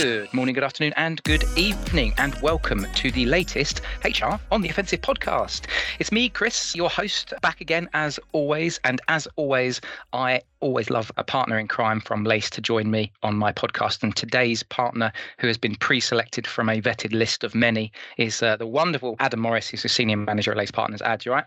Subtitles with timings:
[0.00, 4.68] Good morning, good afternoon, and good evening, and welcome to the latest HR on the
[4.68, 5.66] Offensive podcast.
[5.98, 8.78] It's me, Chris, your host, back again as always.
[8.84, 9.80] And as always,
[10.12, 14.04] I always love a partner in crime from LACE to join me on my podcast.
[14.04, 18.40] And today's partner, who has been pre selected from a vetted list of many, is
[18.40, 21.02] uh, the wonderful Adam Morris, who's a senior manager at LACE Partners.
[21.02, 21.46] Ad, you right?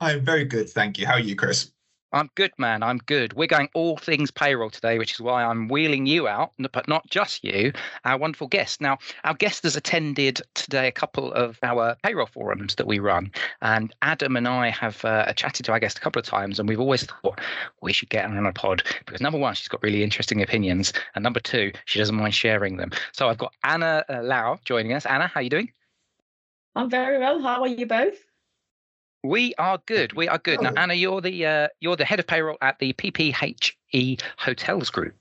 [0.00, 1.06] I'm very good, thank you.
[1.06, 1.72] How are you, Chris?
[2.12, 2.82] I'm good, man.
[2.82, 3.34] I'm good.
[3.34, 7.08] We're going all things payroll today, which is why I'm wheeling you out, but not
[7.08, 7.72] just you,
[8.04, 8.80] our wonderful guest.
[8.80, 13.30] Now, our guest has attended today a couple of our payroll forums that we run,
[13.62, 16.68] and Adam and I have uh, chatted to our guest a couple of times, and
[16.68, 17.40] we've always thought
[17.80, 20.92] we should get her on a pod because number one, she's got really interesting opinions,
[21.14, 22.90] and number two, she doesn't mind sharing them.
[23.12, 25.06] So I've got Ana uh, Laiu joining us.
[25.06, 25.70] Ana, how are you doing?
[26.74, 27.40] I'm very well.
[27.40, 28.29] How are you both?
[29.22, 30.14] We are good.
[30.14, 30.58] We are good.
[30.60, 30.62] Oh.
[30.62, 35.14] Now, Ana, you're the uh, you're the head of payroll at the PPHE Hotels Group.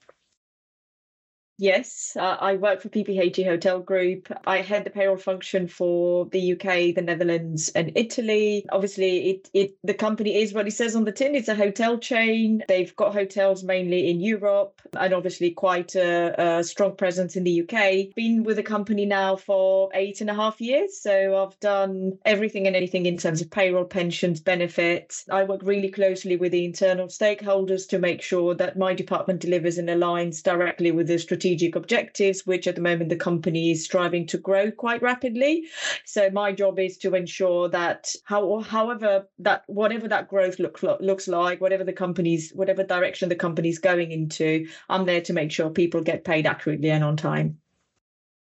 [1.62, 4.32] Yes, uh, I work for PPHE Hotel Group.
[4.48, 8.66] I head the payroll function for the UK, the Netherlands, and Italy.
[8.72, 11.36] Obviously, it it the company is what it says on the tin.
[11.36, 12.64] It's a hotel chain.
[12.70, 17.62] They've got hotels mainly in Europe, and obviously quite a, a strong presence in the
[17.64, 18.16] UK.
[18.16, 22.68] Been with the company now for eight and a half years, so I've done everything
[22.68, 25.26] and anything in terms of payroll, pensions, benefits.
[25.30, 29.78] I work really closely with the internal stakeholders to make sure that my department delivers
[29.78, 33.83] and aligns directly with the strategic strategic objectives, which at the moment the company is
[33.83, 35.66] striving to grow quite rapidly.
[36.05, 41.27] So my job is to ensure that how, however that whatever that growth look, looks
[41.27, 45.72] like, whatever the company's whatever direction the company's going into, I'm there to make sure
[45.72, 47.58] people get paid accurately and on time.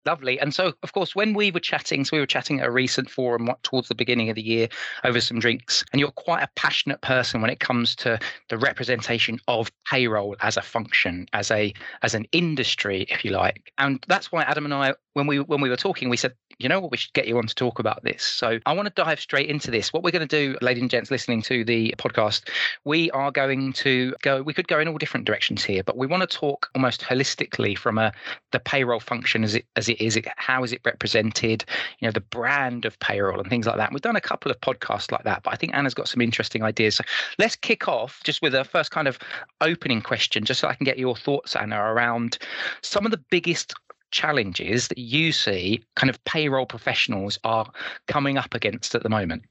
[0.06, 0.38] Lovely.
[0.38, 3.08] And so, of course, when we were chatting, so we were chatting at a recent
[3.08, 4.68] forum towards the beginning of the year
[5.02, 8.18] over some drinks, and you're quite a passionate person when it comes to
[8.50, 11.72] the representation of payroll as a function, as a
[12.02, 13.72] as an industry, if you like.
[13.78, 16.68] And that's why Adam and I, when we when we were talking, we said you
[16.68, 18.22] know what, we should get you on to talk about this.
[18.22, 19.92] So I want to dive straight into this.
[19.92, 22.48] What we're going to do, ladies and gents listening to the podcast,
[22.84, 26.06] we are going to go, we could go in all different directions here, but we
[26.06, 28.12] want to talk almost holistically from a
[28.52, 31.64] the payroll function as it as it is, how is it represented,
[31.98, 33.92] you know, the brand of payroll and things like that.
[33.92, 36.62] we've done a couple of podcasts like that, but I think Ana's got some interesting
[36.62, 36.96] ideas.
[36.96, 37.04] So
[37.38, 39.18] let's kick off just with a first kind of
[39.60, 42.38] opening question, just so I can get your thoughts, Ana, around
[42.82, 43.74] some of the biggest
[44.14, 47.70] challenges that you see kind of payroll professionals are
[48.06, 49.42] coming up against at the moment?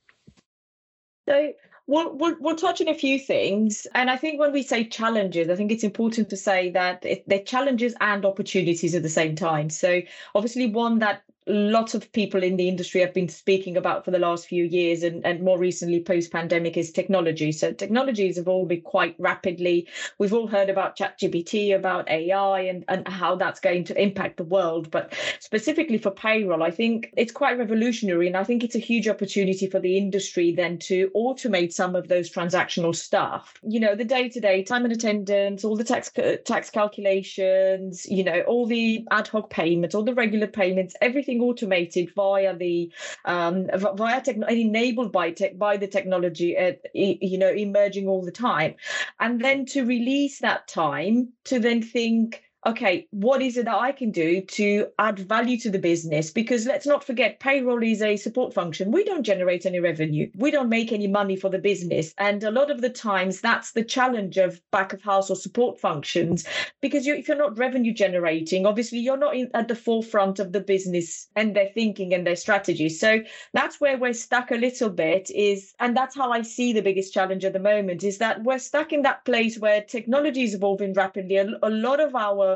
[1.28, 1.54] So
[1.86, 3.86] We'll, we'll, we'll touch on a few things.
[3.94, 7.28] And I think when we say challenges, I think it's important to say that it,
[7.28, 9.70] they're challenges and opportunities at the same time.
[9.70, 10.02] So,
[10.34, 14.20] obviously, one that lots of people in the industry have been speaking about for the
[14.20, 17.52] last few years and, and more recently post pandemic is technology.
[17.52, 19.88] So technologies have all been quite rapidly.
[20.18, 24.44] We've all heard about ChatGPT, about AI and, and how that's going to impact the
[24.44, 24.90] world.
[24.92, 28.28] But specifically for payroll, I think it's quite revolutionary.
[28.28, 32.08] And I think it's a huge opportunity for the industry then to automate some of
[32.08, 33.54] those transactional stuff.
[33.64, 36.12] You know, the day-to-day time and attendance, all the tax
[36.46, 41.50] tax calculations, you know, all the ad hoc payments, all the regular payments, everything everything
[41.50, 42.92] automated via the
[43.26, 48.32] um, via technology enabled by tech by the technology uh, you know emerging all the
[48.32, 48.76] time.
[49.20, 53.92] And then to release that time to then think okay, what is it that I
[53.92, 56.32] can do to add value to the business?
[56.32, 58.92] Because let's not forget, payroll is a support function.
[58.92, 62.14] We don't generate any revenue, we don't make any money for the business.
[62.18, 65.80] And a lot of the times, that's the challenge of back of house or support
[65.80, 66.46] functions.
[66.82, 70.52] Because you, if you're not revenue generating, obviously you're not in, at the forefront of
[70.54, 72.90] the business and their thinking and their strategy.
[72.90, 73.20] So
[73.54, 77.14] that's where we're stuck a little bit, is, and that's how I see the biggest
[77.14, 80.94] challenge at the moment is that we're stuck in that place where technology is evolving
[80.94, 81.38] rapidly.
[81.38, 82.53] A, a lot of our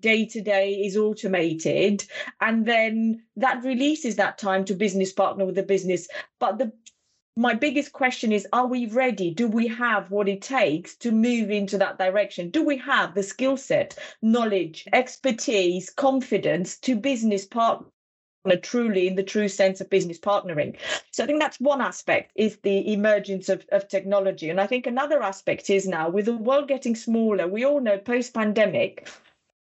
[0.00, 2.04] day to day is automated
[2.40, 6.08] and then that releases that time to business partner with the business
[6.38, 6.72] but the
[7.36, 11.50] my biggest question is are we ready do we have what it takes to move
[11.50, 17.86] into that direction do we have the skill set knowledge expertise confidence to business partner
[18.56, 20.76] truly in the true sense of business partnering.
[21.10, 24.48] So I think that's one aspect is the emergence of, of technology.
[24.48, 27.98] And I think another aspect is now with the world getting smaller, we all know
[27.98, 29.08] post pandemic,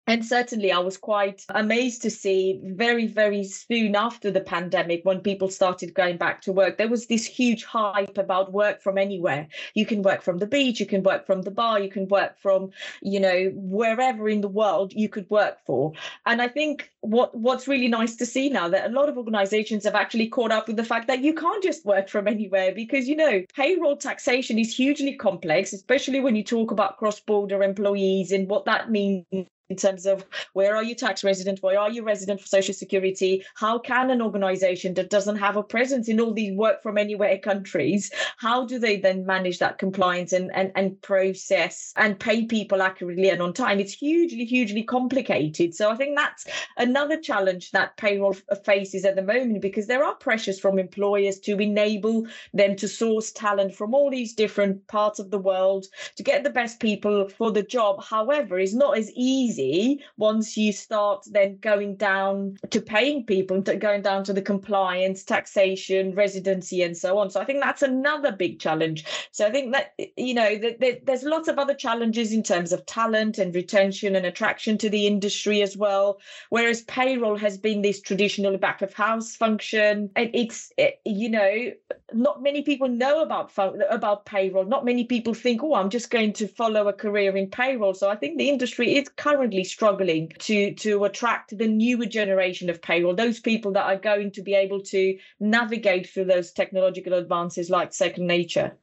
[0.07, 5.21] and certainly, I was quite amazed to see very, very soon after the pandemic, when
[5.21, 9.49] people started going back to work, there was this huge hype about work from anywhere.
[9.73, 12.39] You can work from the beach, you can work from the bar, you can work
[12.39, 12.71] from,
[13.01, 15.93] you know, wherever in the world you could work for.
[16.27, 19.85] And I think what what's really nice to see now that a lot of organizations
[19.85, 23.09] have actually caught up with the fact that you can't just work from anywhere because,
[23.09, 28.33] you know, payroll taxation is hugely complex, especially when you talk about cross border employees
[28.33, 29.25] and what that means
[29.71, 33.45] in terms of where are you tax resident, where are you resident for social security?
[33.55, 37.39] How can an organization that doesn't have a presence in all these work from anywhere
[37.39, 42.83] countries, how do they then manage that compliance and, and, and process and pay people
[42.83, 43.81] accurately and on time?
[43.81, 45.75] It's hugely, hugely complicated.
[45.75, 46.47] So I think that's
[46.77, 51.59] another challenge that payroll faces at the moment because there are pressures from employers to
[51.59, 56.45] enable them to source talent from all these different parts of the world to get
[56.45, 58.05] the best people for the job.
[58.05, 63.61] However, it's not as easy easy once you start then going down to paying people
[63.61, 67.31] going down to the compliance, taxation, residency, and so on.
[67.31, 69.05] So I think that's another big challenge.
[69.33, 72.85] So I think that, you know, that, there's lots of other challenges in terms of
[72.87, 76.21] talent and retention and attraction to the industry as well.
[76.51, 80.11] Whereas payroll has been this traditional back of house function.
[80.17, 81.73] And it's, it, you know,
[82.13, 83.51] not many people know about
[83.91, 84.65] about payroll.
[84.65, 87.95] Not many people think, oh, I'm just going to follow a career in payroll.
[87.95, 92.71] So I think the industry is currently currently struggling to to attract the newer generation
[92.71, 97.13] of payroll, those people that are going to be able to navigate through those technological
[97.13, 98.75] advances like second nature.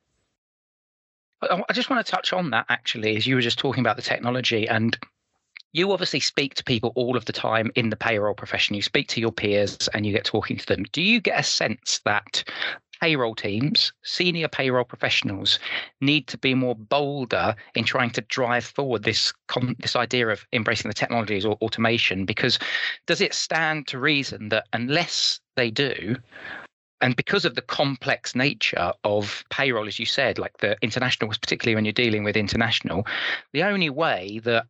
[1.42, 4.04] I just want to touch on that actually, as you were just talking about the
[4.04, 4.96] technology and
[5.74, 8.76] you obviously speak to people all of the time in the payroll profession.
[8.76, 10.84] You speak to your peers and you get talking to them.
[10.92, 12.44] Do you get a sense that
[13.02, 15.60] payroll teams, senior payroll professionals,
[16.02, 19.34] need to be more bolder in trying to drive forward this
[19.80, 22.26] this idea of embracing the technologies or automation.
[22.26, 22.60] Because
[23.08, 26.16] does it stand to reason that unless they do,
[27.02, 31.76] and because of the complex nature of payroll, as you said, like the international, particularly
[31.76, 33.06] when you're dealing with international,
[33.54, 34.68] the only way that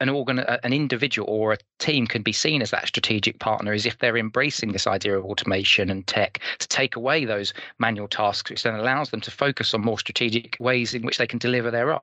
[0.00, 3.86] an organ an individual or a team can be seen as that strategic partner is
[3.86, 8.50] if they're embracing this idea of automation and tech to take away those manual tasks
[8.50, 11.70] which then allows them to focus on more strategic ways in which they can deliver
[11.70, 12.02] their art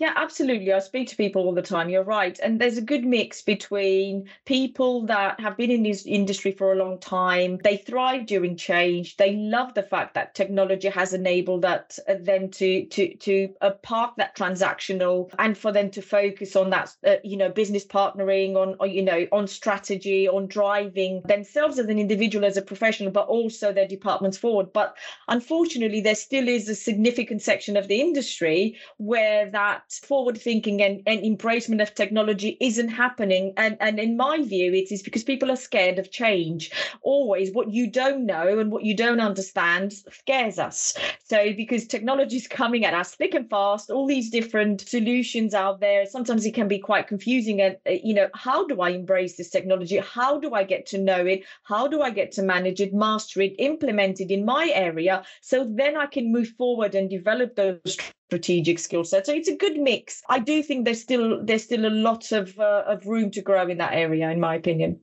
[0.00, 0.72] yeah, absolutely.
[0.72, 1.90] I speak to people all the time.
[1.90, 2.40] You're right.
[2.42, 6.76] And there's a good mix between people that have been in this industry for a
[6.76, 7.58] long time.
[7.62, 9.18] They thrive during change.
[9.18, 13.72] They love the fact that technology has enabled that uh, them to to to uh,
[13.82, 18.56] park that transactional and for them to focus on that uh, you know business partnering
[18.56, 23.10] on or, you know on strategy on driving themselves as an individual as a professional
[23.10, 24.72] but also their departments forward.
[24.72, 24.96] But
[25.28, 31.02] unfortunately there still is a significant section of the industry where that forward thinking and,
[31.06, 33.52] and embracement of technology isn't happening.
[33.56, 36.70] And, and in my view, it is because people are scared of change.
[37.02, 40.94] Always what you don't know and what you don't understand scares us.
[41.24, 45.80] So because technology is coming at us thick and fast, all these different solutions out
[45.80, 47.60] there, sometimes it can be quite confusing.
[47.60, 49.96] And, uh, you know, how do I embrace this technology?
[49.98, 51.44] How do I get to know it?
[51.64, 55.24] How do I get to manage it, master it, implement it in my area?
[55.40, 57.96] So then I can move forward and develop those
[58.30, 59.26] strategic skill set.
[59.26, 60.22] So it's a good mix.
[60.28, 63.68] I do think there's still there's still a lot of uh, of room to grow
[63.68, 65.00] in that area, in my opinion.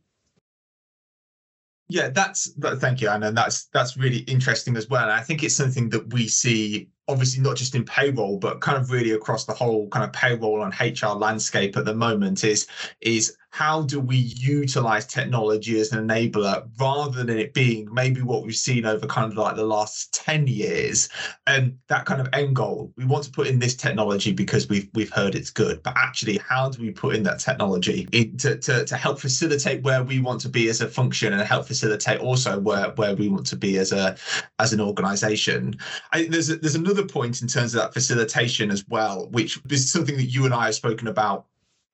[1.89, 3.27] Yeah, that's thank you, Ana.
[3.27, 5.03] And that's that's really interesting as well.
[5.03, 8.77] And I think it's something that we see obviously not just in payroll, but kind
[8.77, 12.67] of really across the whole kind of payroll and HR landscape at the moment is
[13.01, 18.43] is how do we utilize technology as an enabler rather than it being maybe what
[18.43, 21.10] we've seen over kind of like the last 10 years
[21.48, 22.93] and that kind of end goal?
[22.98, 26.38] We want to put in this technology because we've we've heard it's good but actually
[26.38, 30.20] how do we put in that technology in to, to, to help facilitate where we
[30.20, 33.55] want to be as a function and help facilitate also where where we want to
[33.55, 34.15] be as a
[34.60, 35.75] as an organization?
[36.12, 39.92] I, there's a, there's another point in terms of that facilitation as well which is
[39.92, 41.46] something that you and I have spoken about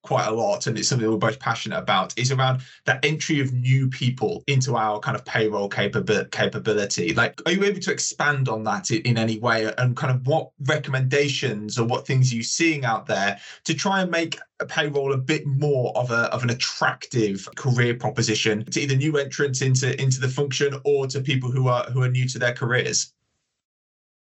[0.03, 3.53] quite a lot and it's something we're both passionate about is around that entry of
[3.53, 7.13] new people into our kind of payroll capability.
[7.13, 9.71] Like are you able to expand on that in any way?
[9.77, 14.01] And kind of what recommendations or what things are you seeing out there to try
[14.01, 18.81] and make a payroll a bit more of a of an attractive career proposition to
[18.81, 22.27] either new entrants into into the function or to people who are who are new
[22.27, 23.13] to their careers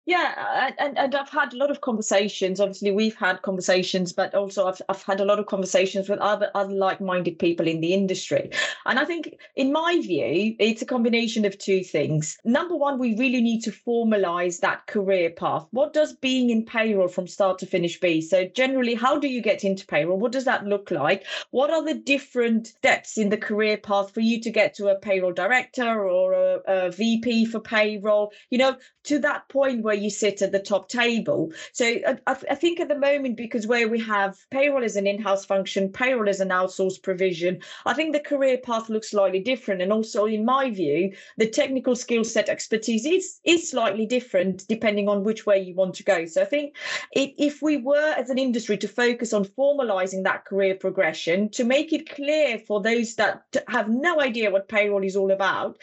[0.05, 2.59] yeah, and, and I've had a lot of conversations.
[2.59, 6.51] Obviously, we've had conversations, but also I've, I've had a lot of conversations with other,
[6.57, 8.51] other like minded people in the industry.
[8.85, 12.37] And I think, in my view, it's a combination of two things.
[12.45, 15.67] Number one, we really need to formalize that career path.
[15.71, 18.21] What does being in payroll from start to finish be?
[18.21, 20.19] So, generally, how do you get into payroll?
[20.19, 21.27] What does that look like?
[21.53, 24.99] What are the different steps in the career path for you to get to a
[24.99, 28.33] payroll director or a, a VP for payroll?
[28.51, 31.53] You know, to that point where where you sit at the top table.
[31.73, 35.45] So I, I think at the moment, because where we have payroll as an in-house
[35.45, 39.83] function, payroll as an outsourced provision, I think the career path looks slightly different.
[39.83, 45.11] And also, in my view, the technical skill set expertise is is slightly different depending
[45.11, 46.25] on which way you want to go.
[46.25, 46.75] So I think
[47.13, 51.65] it, if we were as an industry to focus on formalizing that career progression, to
[51.65, 55.77] make it clear for those that have no idea what payroll is all about,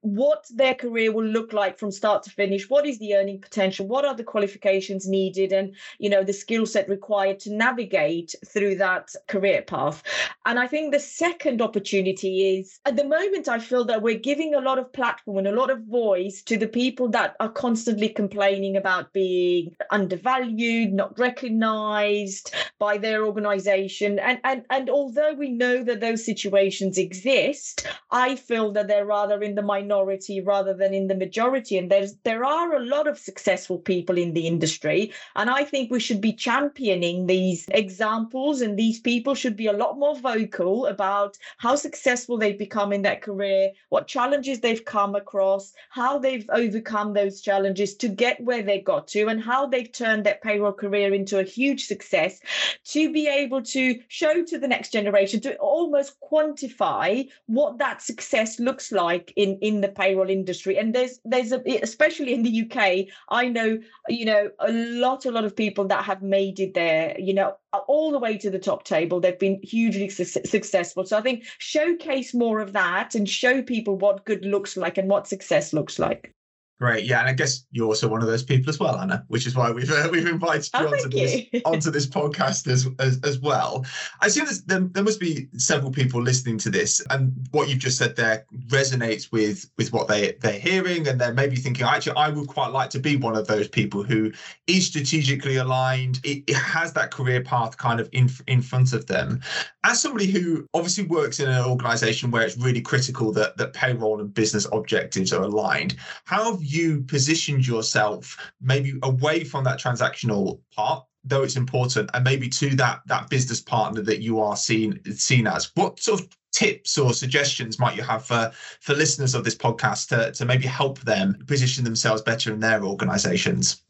[0.00, 3.86] what their career will look like from start to finish what is the earning potential
[3.86, 8.76] what are the qualifications needed and you know the skill set required to navigate through
[8.76, 10.02] that career path.
[10.46, 14.54] And i think the second opportunity is at the moment i feel that we're giving
[14.54, 18.08] a lot of platform and a lot of voice to the people that are constantly
[18.08, 24.18] complaining about being undervalued not recognized by their organization.
[24.18, 29.42] And and and although we know that those situations exist i feel that they're rather
[29.42, 31.78] in the minority minority rather than in the majority.
[31.78, 35.12] And there's there are a lot of successful people in the industry.
[35.34, 39.72] And I think we should be championing these examples and these people should be a
[39.72, 45.14] lot more vocal about how successful they've become in their career, what challenges they've come
[45.14, 49.92] across, how they've overcome those challenges to get where they got to, and how they've
[49.92, 52.40] turned their payroll career into a huge success
[52.84, 58.58] to be able to show to the next generation to almost quantify what that success
[58.58, 60.78] looks like in in the payroll industry.
[60.78, 65.30] And there's there's a especially in the UK I know you know a lot a
[65.30, 67.56] lot of people that have made it there you know
[67.86, 69.20] all the way to the top table.
[69.20, 71.04] They've been hugely su- successful.
[71.04, 75.08] So I think showcase more of that and show people what good looks like and
[75.08, 76.34] what success looks like
[76.80, 79.48] Great, yeah, and I guess you're also one of those people as well, Ana, which
[79.48, 83.18] is why we've uh, we've invited you, oh, onto, this, onto this podcast as, as,
[83.24, 83.84] as well.
[84.20, 87.98] I assume there, there must be several people listening to this, and what you've just
[87.98, 92.28] said there resonates with with what they they're hearing, and they're maybe thinking, actually, I
[92.28, 94.30] would quite like to be one of those people who
[94.68, 96.20] is strategically aligned.
[96.22, 99.40] It, it has that career path kind of in in front of them.
[99.82, 104.20] As somebody who obviously works in an organisation where it's really critical that that payroll
[104.20, 110.60] and business objectives are aligned, how have you positioned yourself maybe away from that transactional
[110.74, 115.00] part though it's important and maybe to that that business partner that you are seen
[115.14, 115.70] seen as.
[115.74, 120.08] What sort of tips or suggestions might you have for for listeners of this podcast
[120.08, 123.82] to, to maybe help them position themselves better in their organizations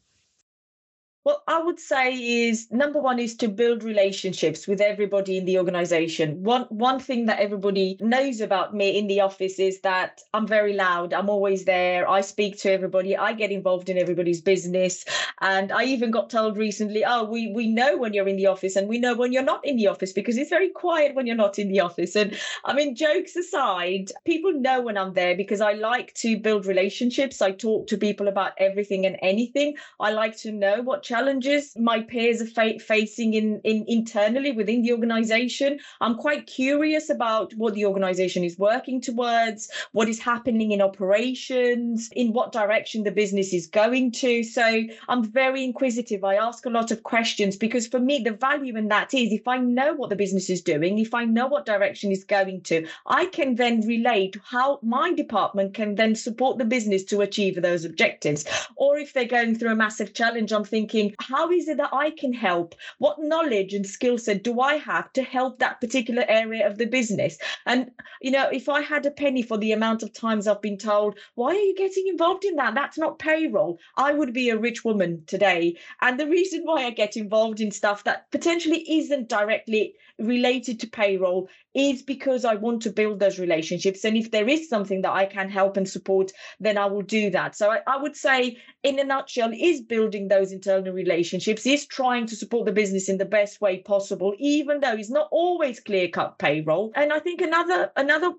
[1.29, 2.13] what I would say
[2.47, 6.41] is number one is to build relationships with everybody in the organization.
[6.43, 10.73] One one thing that everybody knows about me in the office is that I'm very
[10.73, 11.13] loud.
[11.13, 12.09] I'm always there.
[12.09, 13.15] I speak to everybody.
[13.15, 15.05] I get involved in everybody's business.
[15.41, 18.75] And I even got told recently, oh, we we know when you're in the office
[18.75, 21.43] and we know when you're not in the office because it's very quiet when you're
[21.45, 22.15] not in the office.
[22.15, 26.65] And I mean, jokes aside, people know when I'm there because I like to build
[26.65, 27.39] relationships.
[27.39, 29.75] I talk to people about everything and anything.
[29.99, 34.81] I like to know what challenges my peers are fa- facing in, in internally within
[34.83, 35.77] the organization.
[35.99, 42.09] I'm quite curious about what the organization is working towards, what is happening in operations,
[42.15, 44.43] in what direction the business is going to.
[44.43, 46.23] So I'm very inquisitive.
[46.23, 49.47] I ask a lot of questions because for me, the value in that is if
[49.47, 52.87] I know what the business is doing, if I know what direction is going to,
[53.05, 57.83] I can then relate how my department can then support the business to achieve those
[57.83, 58.45] objectives.
[58.77, 61.93] Or if they're going through a massive challenge, I'm thinking, thinking, how is it that
[61.93, 62.75] I can help?
[62.97, 66.85] What knowledge and skill set do I have to help that particular area of the
[66.85, 67.37] business?
[67.65, 67.91] And,
[68.21, 71.17] you know, if I had a penny for the amount of times I've been told,
[71.35, 72.75] why are you getting involved in that?
[72.75, 73.79] That's not payroll.
[73.97, 75.77] I would be a rich woman today.
[76.01, 80.87] And the reason why I get involved in stuff that potentially isn't directly related to
[80.87, 84.03] payroll is because I want to build those relationships.
[84.03, 87.29] And if there is something that I can help and support, then I will do
[87.31, 87.55] that.
[87.55, 92.25] So I, I would say, in a nutshell, is building those internal relationships, is trying
[92.27, 96.07] to support the business in the best way possible, even though it's not always clear
[96.07, 96.91] cut payroll.
[96.95, 98.31] And I think another another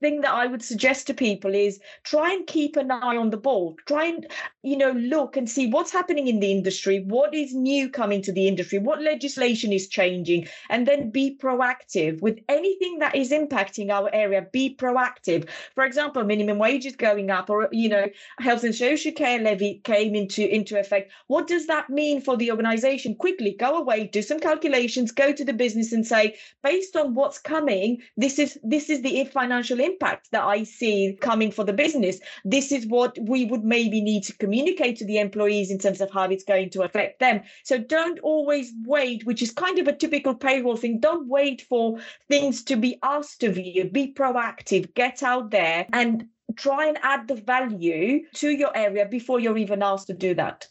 [0.00, 3.36] thing that I would suggest to people is try and keep an eye on the
[3.36, 3.76] ball.
[3.86, 4.26] Try and,
[4.62, 8.32] you know, look and see what's happening in the industry, what is new coming to
[8.32, 13.90] the industry, what legislation is changing, and then be proactive with anything that is impacting
[13.90, 14.46] our area.
[14.52, 15.48] Be proactive.
[15.74, 18.06] For example, minimum wage is going up, or you know,
[18.38, 21.12] health and social care levy came into into effect.
[21.26, 23.14] What does that mean for the organization?
[23.14, 27.38] Quickly go away, do some calculations, go to the business and say, based on what's
[27.38, 31.72] coming, this is this is the if financial impact that I see coming for the
[31.72, 32.20] business.
[32.44, 36.10] This is what we would maybe need to communicate to the employees in terms of
[36.10, 37.42] how it's going to affect them.
[37.64, 41.00] So don't always wait, which is kind of a typical payroll thing.
[41.00, 41.98] Don't wait for
[42.28, 43.84] things to be asked of you.
[43.84, 46.26] Be proactive, get out there and
[46.56, 50.68] try and add the value to your area before you're even asked to do that.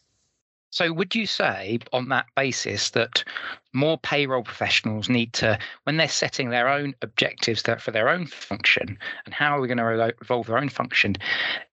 [0.71, 3.25] So, would you say on that basis that
[3.73, 8.97] more payroll professionals need to, when they're setting their own objectives for their own function
[9.25, 11.17] and how are we going to evolve their own function,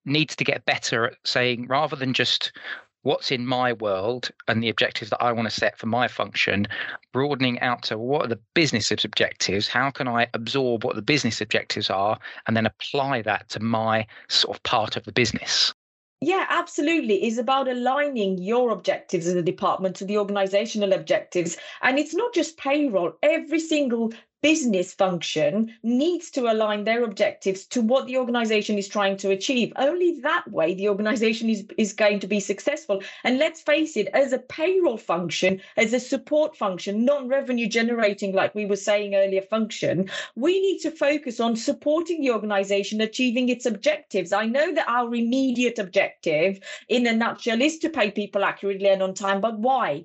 [0.04, 2.50] needs to get better at saying rather than just
[3.02, 6.66] what's in my world and the objectives that I want to set for my function,
[7.12, 9.68] broadening out to what are the business objectives?
[9.68, 14.08] How can I absorb what the business objectives are and then apply that to my
[14.28, 15.72] sort of part of the business?
[16.20, 17.22] Yeah, absolutely.
[17.24, 21.56] It's about aligning your objectives as a department to the organizational objectives.
[21.82, 23.12] And it's not just payroll.
[23.22, 29.16] Every single business function needs to align their objectives to what the organization is trying
[29.16, 29.72] to achieve.
[29.76, 33.02] Only that way the organization is, is going to be successful.
[33.24, 38.34] And let's face it, as a payroll function, as a support function, non revenue generating,
[38.34, 43.48] like we were saying earlier, function, we need to focus on supporting the organization achieving
[43.48, 44.32] its objectives.
[44.32, 49.02] I know that our immediate objective, in a nutshell, is to pay people accurately and
[49.02, 50.04] on time, but why?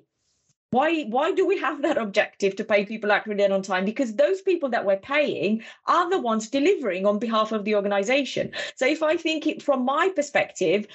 [0.74, 3.84] Why, why do we have that objective to pay people accurately and on time?
[3.84, 8.50] Because those people that we're paying are the ones delivering on behalf of the organization.
[8.74, 10.88] So if I think it from my perspective,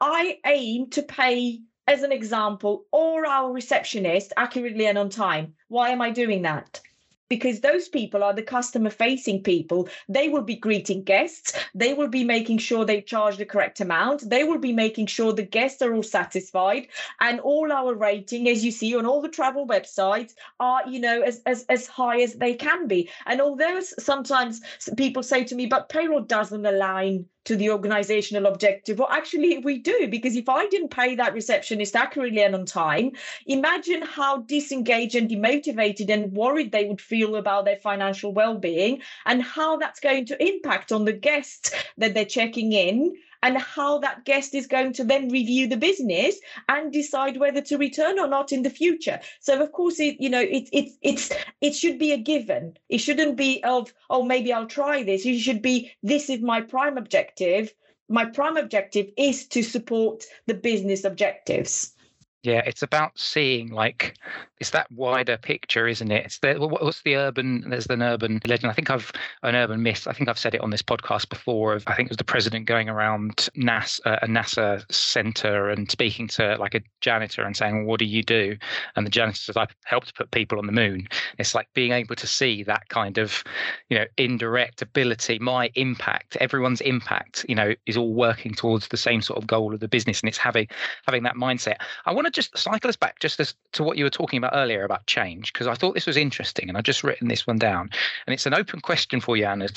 [0.00, 5.52] I aim to pay, as an example, all our receptionists accurately and on time.
[5.68, 6.80] Why am I doing that?
[7.28, 9.88] Because those people are the customer facing people.
[10.08, 11.52] They will be greeting guests.
[11.74, 14.28] They will be making sure they charge the correct amount.
[14.28, 16.88] They will be making sure the guests are all satisfied.
[17.20, 21.22] And all our rating, as you see on all the travel websites, are, you know,
[21.22, 23.10] as, as, as high as they can be.
[23.26, 24.60] And although sometimes
[24.96, 28.98] people say to me, but payroll doesn't align to the organizational objective.
[28.98, 33.12] Well, actually, we do, because if I didn't pay that receptionist accurately and on time,
[33.46, 39.00] imagine how disengaged and demotivated and worried they would feel about their financial well being
[39.26, 43.98] and how that's going to impact on the guests that they're checking in and how
[43.98, 46.36] that guest is going to then review the business
[46.68, 49.20] and decide whether to return or not in the future.
[49.40, 52.76] So of course it you know it, it it's it should be a given.
[52.88, 55.24] It shouldn't be of oh maybe i'll try this.
[55.24, 57.72] It should be this is my prime objective.
[58.08, 61.92] My prime objective is to support the business objectives
[62.42, 64.16] yeah, it's about seeing like
[64.60, 66.24] it's that wider picture, isn't it?
[66.24, 67.68] It's the what's the urban?
[67.68, 68.70] There's an urban legend.
[68.70, 69.10] I think I've
[69.42, 70.06] an urban myth.
[70.08, 71.74] I think I've said it on this podcast before.
[71.74, 75.90] Of I think it was the president going around NASA uh, a NASA center and
[75.90, 78.56] speaking to like a janitor and saying, well, "What do you do?"
[78.94, 82.14] And the janitor says, "I helped put people on the moon." It's like being able
[82.16, 83.42] to see that kind of
[83.88, 87.44] you know indirect ability, my impact, everyone's impact.
[87.48, 90.28] You know, is all working towards the same sort of goal of the business, and
[90.28, 90.68] it's having
[91.04, 91.76] having that mindset.
[92.06, 94.52] I want to just cycle us back just as, to what you were talking about
[94.54, 97.58] earlier about change, because I thought this was interesting and I've just written this one
[97.58, 97.90] down.
[98.26, 99.68] And it's an open question for you, Ana.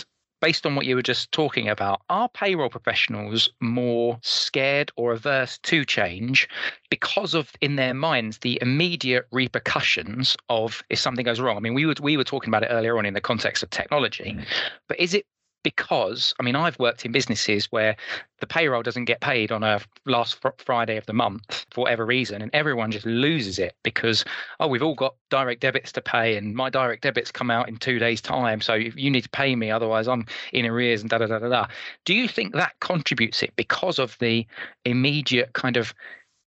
[0.41, 5.59] Based on what you were just talking about, are payroll professionals more scared or averse
[5.59, 6.49] to change
[6.89, 11.57] because of, in their minds, the immediate repercussions of if something goes wrong?
[11.57, 13.69] I mean, we were we were talking about it earlier on in the context of
[13.69, 14.45] technology, mm.
[14.87, 15.27] but is it
[15.63, 17.95] because I mean I've worked in businesses where
[18.39, 22.05] the payroll doesn't get paid on a last fr- Friday of the month for whatever
[22.05, 24.25] reason, and everyone just loses it because
[24.59, 27.77] oh we've all got direct debits to pay, and my direct debits come out in
[27.77, 31.19] two days' time, so you need to pay me, otherwise I'm in arrears and da
[31.19, 31.67] da da da da.
[32.05, 34.45] Do you think that contributes it because of the
[34.85, 35.93] immediate kind of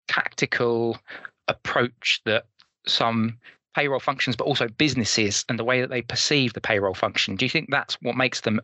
[0.08, 0.98] tactical
[1.48, 2.44] approach that
[2.86, 3.38] some
[3.74, 7.36] payroll functions, but also businesses and the way that they perceive the payroll function.
[7.36, 8.60] Do you think that's what makes them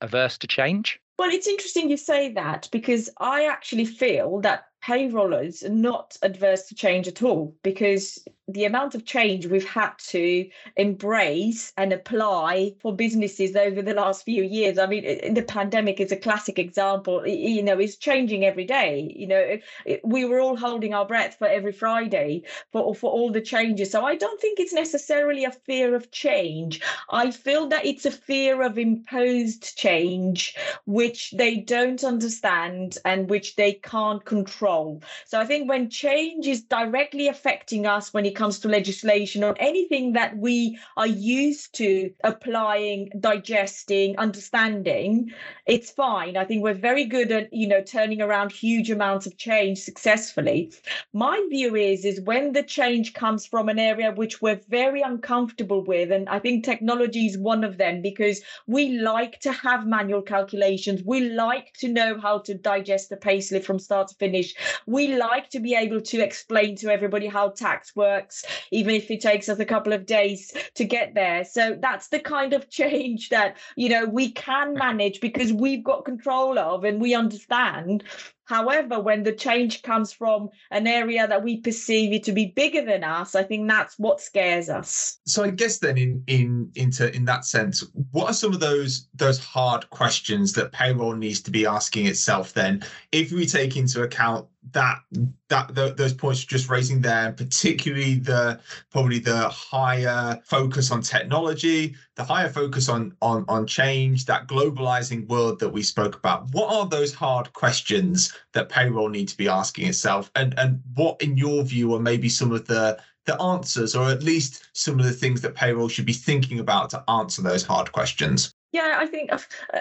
[0.00, 1.00] averse to change?
[1.18, 6.66] Well, it's interesting you say that because I actually feel that payrollers are not adverse
[6.68, 8.18] to change at all because
[8.48, 14.24] the amount of change we've had to embrace and apply for businesses over the last
[14.24, 14.78] few years.
[14.78, 17.26] I mean, the pandemic is a classic example.
[17.26, 19.12] You know, it's changing every day.
[19.14, 19.58] You know,
[20.02, 23.92] we were all holding our breath for every Friday for, for all the changes.
[23.92, 26.80] So I don't think it's necessarily a fear of change.
[27.10, 33.54] I feel that it's a fear of imposed change, which they don't understand and which
[33.54, 35.00] they can't control.
[35.26, 39.54] So I think when change is directly affecting us, when it comes to legislation or
[39.58, 45.30] anything that we are used to applying, digesting, understanding,
[45.66, 46.36] it's fine.
[46.36, 50.72] I think we're very good at, you know, turning around huge amounts of change successfully.
[51.12, 55.82] My view is is when the change comes from an area which we're very uncomfortable
[55.84, 60.22] with, and I think technology is one of them because we like to have manual
[60.22, 61.02] calculations.
[61.04, 64.54] We like to know how to digest the payslip from start to finish.
[64.86, 69.10] We like to be able to explain to everybody how tax works works, even if
[69.10, 71.44] it takes us a couple of days to get there.
[71.44, 76.04] So that's the kind of change that, you know, we can manage because we've got
[76.04, 78.04] control of and we understand
[78.44, 82.84] However, when the change comes from an area that we perceive it to be bigger
[82.84, 85.18] than us, I think that's what scares us.
[85.26, 89.08] So I guess then in in into in that sense, what are some of those
[89.14, 92.82] those hard questions that payroll needs to be asking itself then
[93.12, 95.00] if we take into account that
[95.48, 101.02] that the, those points you're just raising there, particularly the probably the higher focus on
[101.02, 106.48] technology, the higher focus on on on change, that globalizing world that we spoke about.
[106.52, 111.20] What are those hard questions that payroll need to be asking itself, and and what,
[111.20, 115.04] in your view, are maybe some of the the answers, or at least some of
[115.04, 118.54] the things that payroll should be thinking about to answer those hard questions?
[118.72, 119.30] Yeah, I think,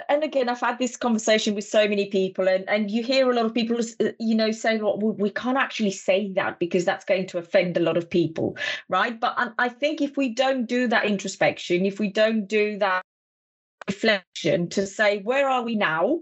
[0.10, 3.34] and again, I've had this conversation with so many people, and, and you hear a
[3.34, 7.06] lot of people, uh, you know, saying, well, we can't actually say that because that's
[7.06, 8.58] going to offend a lot of people,
[8.90, 9.18] right?
[9.18, 13.02] But I think if we don't do that introspection, if we don't do that
[13.88, 16.20] reflection to say, where are we now?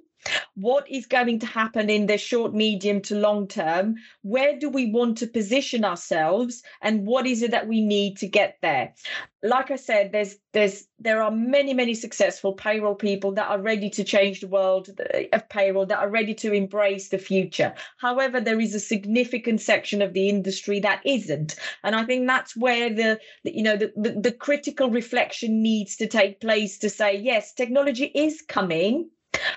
[0.56, 3.96] What is going to happen in the short, medium to long term?
[4.24, 6.62] Where do we want to position ourselves?
[6.82, 8.94] And what is it that we need to get there?
[9.42, 13.90] Like I said, there's there's there are many, many successful payroll people that are ready
[13.92, 17.74] to change the world uh, of payroll, that are ready to embrace the future.
[17.98, 21.56] However, there is a significant section of the industry that isn't.
[21.84, 26.08] And I think that's where the, you know, the, the, the critical reflection needs to
[26.08, 29.10] take place to say, yes, technology is coming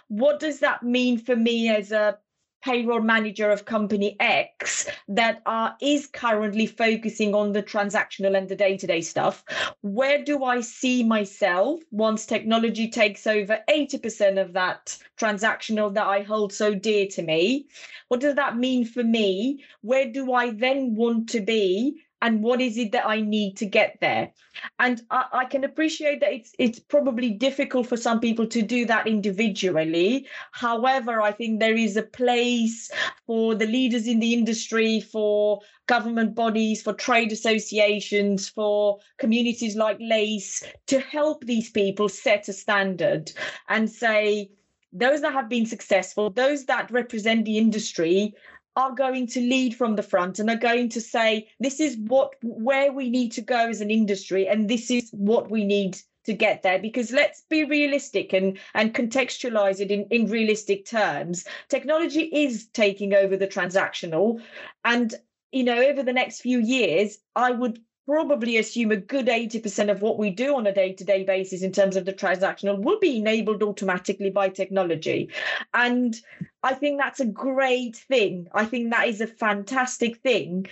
[0.08, 2.18] what does that mean for me as a
[2.62, 8.56] payroll manager of company X that are is currently focusing on the transactional and the
[8.56, 9.44] day-to-day stuff?
[9.80, 16.22] Where do I see myself once technology takes over 80% of that transactional that I
[16.22, 17.66] hold so dear to me?
[18.08, 19.64] What does that mean for me?
[19.80, 23.66] Where do I then want to be and what is it that I need to
[23.66, 24.30] get there?
[24.78, 28.86] And I, I, can appreciate that it's it's probably difficult for some people to do
[28.86, 30.28] that individually.
[30.52, 32.90] However, I think there is a place
[33.26, 39.98] for the leaders in the industry, for government bodies, for trade associations, for communities like
[40.00, 43.32] LACE to help these people set a standard
[43.68, 44.48] and say,
[44.92, 48.34] those that have been successful, those that represent the industry,
[48.76, 52.34] are going to lead from the front and are going to say this is what
[52.42, 56.32] where we need to go as an industry and this is what we need to
[56.32, 56.78] get there.
[56.78, 61.44] Because let's be realistic and and contextualize it in in realistic terms.
[61.68, 64.40] Technology is taking over the transactional
[64.84, 65.14] and
[65.52, 70.02] you know over the next few years i would probably assume a good 80% of
[70.02, 73.62] what we do on a day-to-day basis in terms of the transactional will be enabled
[73.62, 75.30] automatically by technology.
[75.74, 76.16] And
[76.64, 78.46] i think that's a great thing.
[78.54, 80.66] I think that is a fantastic thing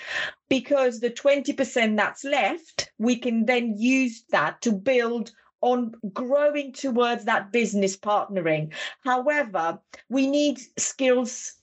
[0.48, 7.24] because the 20% that's left we can then use that to build on growing towards
[7.26, 8.72] that business partnering.
[9.04, 11.59] However we need skills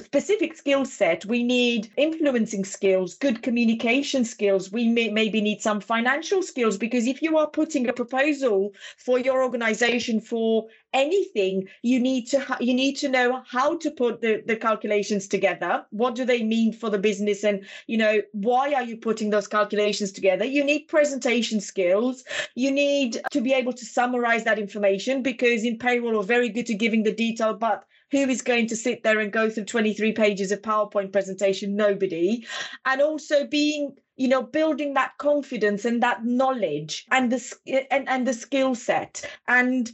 [0.00, 1.24] specific skill set.
[1.24, 4.72] We need influencing skills, good communication skills.
[4.72, 9.18] We may, maybe need some financial skills because if you are putting a proposal for
[9.18, 14.20] your organization for anything, you need to ha- you need to know how to put
[14.20, 15.84] the, the calculations together.
[15.90, 19.48] What do they mean for the business, and you know why are you putting those
[19.48, 20.44] calculations together?
[20.44, 22.24] You need presentation skills.
[22.54, 26.66] You need to be able to summarize that information because in payroll, we're very good
[26.66, 30.12] to giving the detail, but who is going to sit there and go through 23
[30.12, 31.74] pages of PowerPoint presentation?
[31.74, 32.46] Nobody.
[32.86, 38.26] And also being you know building that confidence and that knowledge and the and, and
[38.26, 39.28] the skill set.
[39.48, 39.90] And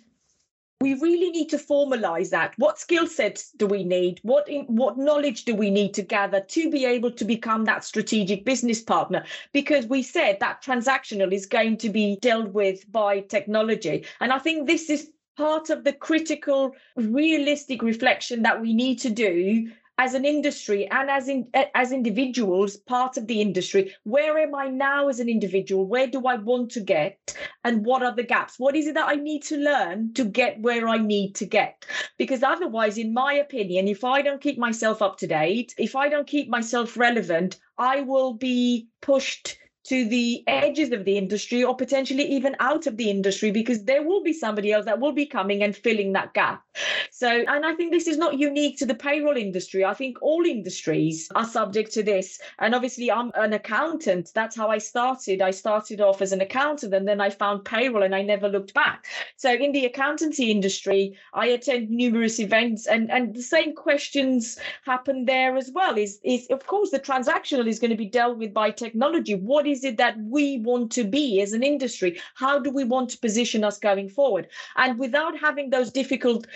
[0.83, 2.55] we really need to formalize that.
[2.57, 4.21] What skill sets do we need?
[4.23, 8.45] What what knowledge do we need to gather to be able to become that strategic
[8.45, 9.25] business partner?
[9.53, 14.05] Because we said that transactional is going to be dealt with by technology.
[14.21, 19.09] And i think this is part of the critical, realistic reflection that we need to
[19.09, 23.95] do as an industry and as in as individuals part of the industry.
[24.05, 25.87] Where am i now as an individual?
[25.87, 27.37] Where do i want to get?
[27.65, 28.59] And what are the gaps?
[28.59, 31.87] What is it that i need to learn to get where i need to get?
[32.19, 36.09] Because otherwise in my opinion if i don't keep myself up to date if i
[36.11, 41.75] don't keep myself relevant i will be pushed to the edges of the industry or
[41.75, 45.27] potentially even out of the industry because there will be somebody else that will be
[45.27, 46.63] coming and filling that gap.
[47.11, 49.85] So, and I think this is not unique to the payroll industry.
[49.85, 52.41] I think all industries are subject to this.
[52.59, 54.31] And obviously, I'm an accountant.
[54.35, 55.43] That's how I started.
[55.43, 58.75] I started off as an accountant and then I found payroll and I never looked
[58.75, 59.07] back.
[59.37, 65.25] So, in the accountancy industry, I attend numerous events and, and the same questions happen
[65.25, 65.97] there as well.
[65.97, 69.35] Is, is of course, the transactional is going to be dealt with by technology.
[69.35, 72.21] What is it that we want to be as an industry?
[72.35, 74.49] How do we want to position us going forward?
[74.77, 76.47] And without having those difficult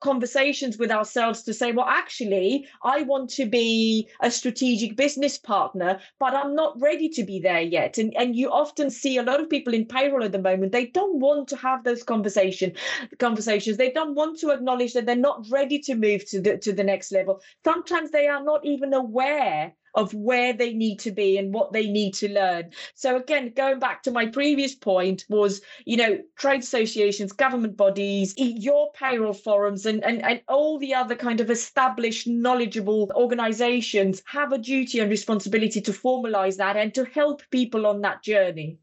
[0.00, 6.00] conversations with ourselves to say, well, actually, I want to be a strategic business partner,
[6.18, 7.98] but I'm not ready to be there yet.
[7.98, 10.86] And, and you often see a lot of people in payroll at the moment, they
[10.86, 12.72] don't want to have those conversation
[13.18, 13.76] conversations.
[13.76, 16.84] They don't want to acknowledge that they're not ready to move to the to the
[16.84, 17.40] next level.
[17.64, 21.86] Sometimes they are not even aware of where they need to be and what they
[21.86, 22.70] need to learn.
[22.94, 28.34] So again, going back to my previous point was, you know, trade associations, government bodies,
[28.36, 34.52] your payroll forums and, and, and all the other kind of established knowledgeable organizations have
[34.52, 38.78] a duty and responsibility to formalize that and to help people on that journey.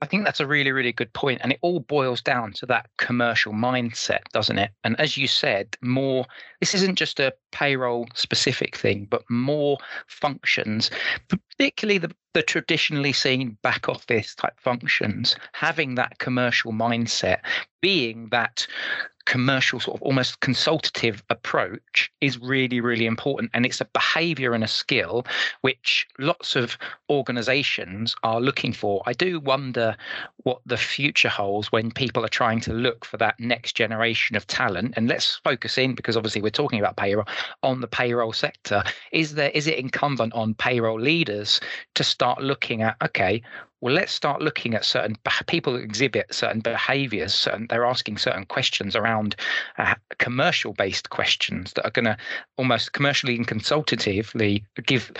[0.00, 1.40] I think that's a really, really good point.
[1.42, 4.70] And it all boils down to that commercial mindset, doesn't it?
[4.84, 6.26] And as you said, more,
[6.60, 10.90] this isn't just a payroll specific thing, but more functions,
[11.28, 17.38] particularly the, the traditionally seen back office type functions, having that commercial mindset,
[17.80, 18.66] being that
[19.26, 23.50] commercial sort of almost consultative approach is really really important.
[23.54, 25.26] And it's a behavior and a skill
[25.62, 26.76] which lots of
[27.10, 29.02] organizations are looking for.
[29.06, 29.96] I do wonder
[30.42, 34.46] what the future holds when people are trying to look for that next generation of
[34.46, 34.94] talent.
[34.96, 37.26] And let's focus in because obviously we're talking about payroll
[37.62, 38.82] on the payroll sector.
[39.12, 41.60] Is there is it incumbent on payroll leaders
[41.94, 43.42] to start looking at okay
[43.84, 45.14] well, let's start looking at certain
[45.46, 47.34] people exhibit certain behaviors.
[47.34, 49.36] Certain, they're asking certain questions around
[49.76, 52.16] uh, commercial based questions that are going to
[52.56, 55.12] almost commercially and consultatively give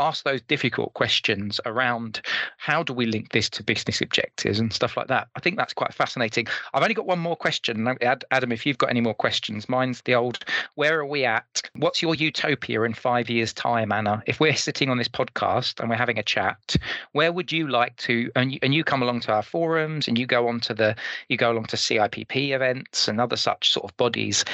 [0.00, 2.20] ask those difficult questions around
[2.56, 5.28] how do we link this to business objectives and stuff like that.
[5.36, 6.46] I think that's quite fascinating.
[6.74, 7.86] I've only got one more question.
[8.30, 11.62] Adam, if you've got any more questions, mine's the old where are we at?
[11.76, 14.22] What's your utopia in five years' time, Ana?
[14.26, 16.76] If we're sitting on this podcast and we're having a chat,
[17.12, 20.18] where would you like to and you, and you come along to our forums and
[20.18, 20.96] you go on to the
[21.28, 24.44] you go along to CIPP events and other such sort of bodies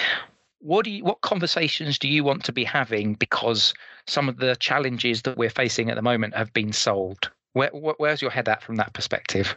[0.61, 3.75] what do you what conversations do you want to be having because
[4.07, 7.29] some of the challenges that we're facing at the moment have been solved?
[7.53, 9.55] Where, where's your head at from that perspective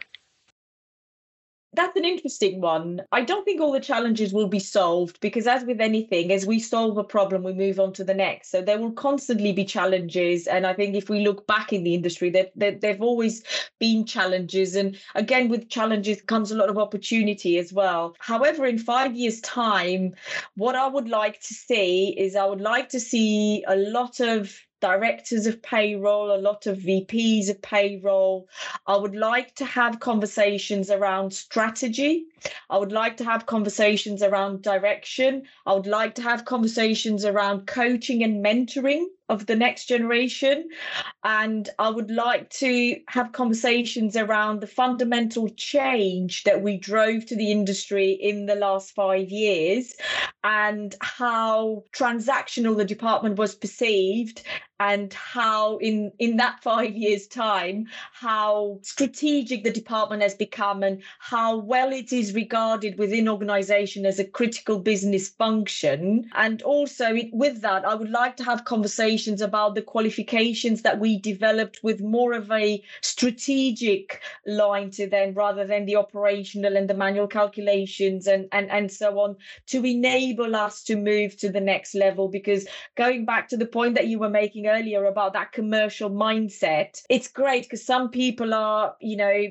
[1.72, 3.02] that's an interesting one.
[3.12, 6.58] I don't think all the challenges will be solved because, as with anything, as we
[6.58, 8.50] solve a problem, we move on to the next.
[8.50, 10.46] So there will constantly be challenges.
[10.46, 13.42] And I think if we look back in the industry, there, there, there've always
[13.78, 14.74] been challenges.
[14.74, 18.16] And again, with challenges comes a lot of opportunity as well.
[18.18, 20.14] However, in five years' time,
[20.56, 24.56] what I would like to see is I would like to see a lot of
[24.80, 28.48] directors of payroll, a lot of VPs of payroll.
[28.86, 32.24] I would like to have conversations around strategy.
[32.70, 35.42] I would like to have conversations around direction.
[35.66, 40.68] I would like to have conversations around coaching and mentoring of the next generation.
[41.22, 47.36] And I would like to have conversations around the fundamental change that we drove to
[47.36, 49.94] the industry in the last five years
[50.42, 54.42] and how transactional the department was perceived
[54.80, 61.02] and how in in that five years time how strategic the department has become and
[61.18, 67.60] how well it is regarded within organization as a critical business function and also with
[67.60, 72.32] that i would like to have conversations about the qualifications that we developed with more
[72.32, 78.48] of a strategic line to them rather than the operational and the manual calculations and,
[78.52, 82.28] and, and so on to enable us to move to the next level.
[82.28, 82.66] Because
[82.96, 87.28] going back to the point that you were making earlier about that commercial mindset, it's
[87.28, 89.46] great because some people are, you know,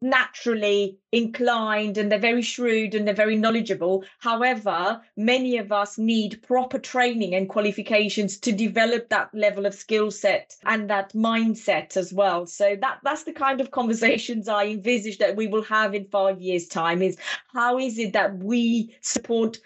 [0.00, 4.04] naturally inclined and they're very shrewd and they're very knowledgeable.
[4.20, 10.10] However, many of us need proper training and qualifications to develop that level of skill
[10.10, 12.46] set and that mindset as well.
[12.46, 16.40] So that that's the kind of conversations I envisage that we will have in five
[16.40, 17.16] years' time is
[17.52, 19.58] how is it that we support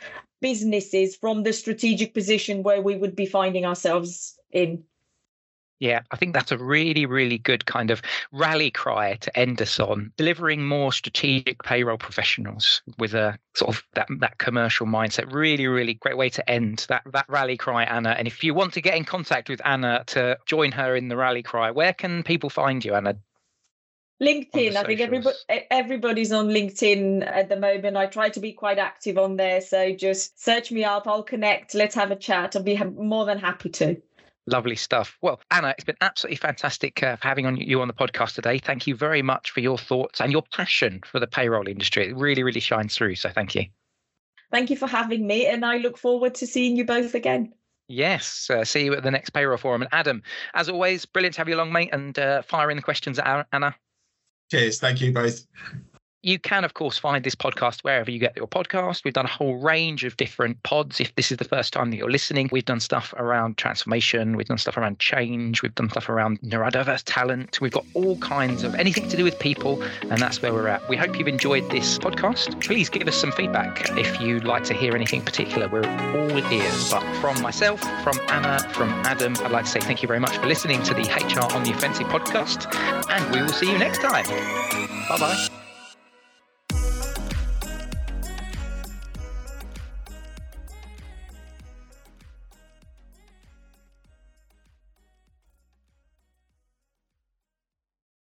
[0.43, 4.85] businesses from the strategic position where we would be finding ourselves in
[5.81, 9.81] Yeah, I think that's a really, really good kind of rally cry to end us
[9.81, 10.13] on.
[10.17, 15.33] Delivering more strategic payroll professionals with a sort of that, that commercial mindset.
[15.33, 18.11] Really, really great way to end that, that rally cry, Ana.
[18.11, 21.17] And if you want to get in contact with Ana to join her in the
[21.17, 23.17] rally cry, where can people find you, Ana?
[24.23, 24.77] LinkedIn.
[24.77, 25.37] I think everybody
[25.71, 27.97] everybody's on LinkedIn at the moment.
[27.97, 31.07] I try to be quite active on there, so just search me up.
[31.07, 31.75] I'll connect.
[31.75, 32.55] Let's have a chat.
[32.55, 34.01] I'll be more than happy to.
[34.47, 35.19] Lovely stuff.
[35.23, 38.59] Well, Ana, it's been absolutely fantastic uh, having on you on the podcast today.
[38.59, 42.09] Thank you very much for your thoughts and your passion for the payroll industry.
[42.09, 43.17] It really, really shines through.
[43.17, 43.67] So thank you.
[44.51, 47.55] Thank you for having me, and I look forward to seeing you both again.
[47.89, 49.83] Yes, uh, see you at the next payroll forum.
[49.83, 50.23] And Adam,
[50.55, 53.47] as always, brilliant to have you along, mate, and uh, fire in the questions at
[53.53, 53.75] Ana.
[54.53, 54.81] Cheers.
[54.81, 55.47] Thank you both.
[56.25, 59.03] You can, of course, find this podcast wherever you get your podcast.
[59.03, 61.01] We've done a whole range of different pods.
[61.01, 64.47] If this is the first time that you're listening, we've done stuff around transformation, we've
[64.47, 67.61] done stuff around change, we've done stuff around neurodiverse talent.
[67.61, 70.89] We've got all kinds of anything to do with people, and that's where we're at.
[70.89, 72.61] We hope you've enjoyed this podcast.
[72.61, 75.69] Please give us some feedback if you'd like to hear anything particular.
[75.69, 76.91] We're all ears.
[76.93, 80.37] But from myself, from Ana, from Adam, I'd like to say thank you very much
[80.37, 82.73] for listening to the HR on the Offensive podcast,
[83.11, 84.25] and we will see you next time.
[85.09, 85.62] Bye bye.